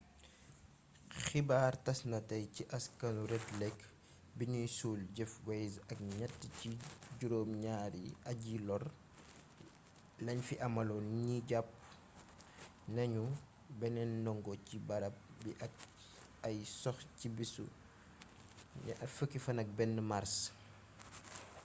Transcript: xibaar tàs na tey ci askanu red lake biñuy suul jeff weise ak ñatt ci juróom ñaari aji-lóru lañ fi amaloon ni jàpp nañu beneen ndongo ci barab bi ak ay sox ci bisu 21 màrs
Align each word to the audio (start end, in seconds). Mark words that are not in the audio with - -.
xibaar 1.25 1.73
tàs 1.85 1.99
na 2.11 2.19
tey 2.29 2.45
ci 2.55 2.63
askanu 2.77 3.21
red 3.33 3.45
lake 3.61 3.83
biñuy 4.37 4.67
suul 4.77 5.01
jeff 5.15 5.33
weise 5.47 5.77
ak 5.91 5.99
ñatt 6.19 6.39
ci 6.59 6.69
juróom 7.17 7.51
ñaari 7.63 8.03
aji-lóru 8.31 8.89
lañ 10.25 10.39
fi 10.47 10.55
amaloon 10.67 11.05
ni 11.15 11.27
jàpp 11.49 11.69
nañu 12.95 13.23
beneen 13.79 14.11
ndongo 14.21 14.51
ci 14.65 14.75
barab 14.87 15.15
bi 15.41 15.49
ak 15.65 15.73
ay 16.47 16.57
sox 16.81 16.97
ci 17.17 17.27
bisu 17.37 17.63
21 19.27 20.09
màrs 20.11 20.35